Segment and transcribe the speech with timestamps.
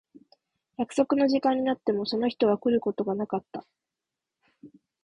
[0.79, 3.67] 約束の時間になってもその人は来ることがなかった。